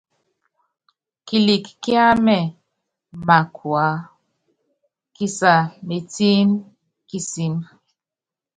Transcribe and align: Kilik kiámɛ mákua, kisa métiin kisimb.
Kilik 1.25 1.65
kiámɛ 1.83 2.37
mákua, 3.27 3.85
kisa 5.15 5.53
métiin 5.87 6.49
kisimb. 7.09 7.59